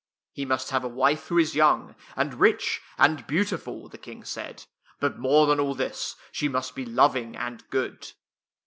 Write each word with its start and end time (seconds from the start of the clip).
"He 0.33 0.45
must 0.45 0.71
have 0.71 0.83
a 0.83 0.87
wife 0.87 1.27
who 1.27 1.37
is 1.37 1.53
young, 1.53 1.93
and 2.15 2.39
rich, 2.39 2.81
and 2.97 3.27
beautiful," 3.27 3.87
the 3.87 3.99
King 3.99 4.23
said," 4.23 4.65
but 4.99 5.19
more 5.19 5.45
than 5.45 5.59
all 5.59 5.75
this, 5.75 6.15
she 6.31 6.47
must 6.49 6.73
be 6.73 6.85
loving 6.87 7.35
and 7.35 7.69
good." 7.69 8.11